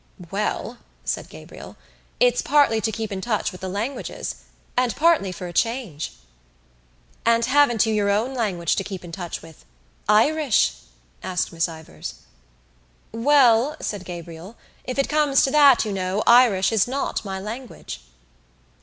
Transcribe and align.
"Well," 0.31 0.79
said 1.05 1.29
Gabriel, 1.29 1.77
"it's 2.19 2.41
partly 2.41 2.81
to 2.81 2.91
keep 2.91 3.11
in 3.11 3.21
touch 3.21 3.51
with 3.51 3.61
the 3.61 3.69
languages 3.69 4.33
and 4.75 4.95
partly 4.95 5.31
for 5.31 5.45
a 5.45 5.53
change." 5.53 6.13
"And 7.23 7.45
haven't 7.45 7.85
you 7.85 7.93
your 7.93 8.09
own 8.09 8.33
language 8.33 8.75
to 8.77 8.83
keep 8.83 9.03
in 9.05 9.11
touch 9.11 9.43
with—Irish?" 9.43 10.73
asked 11.21 11.53
Miss 11.53 11.69
Ivors. 11.69 12.15
"Well," 13.11 13.75
said 13.79 14.03
Gabriel, 14.03 14.55
"if 14.85 14.97
it 14.97 15.07
comes 15.07 15.43
to 15.43 15.51
that, 15.51 15.85
you 15.85 15.91
know, 15.93 16.23
Irish 16.25 16.71
is 16.71 16.87
not 16.87 17.23
my 17.23 17.39
language." 17.39 18.01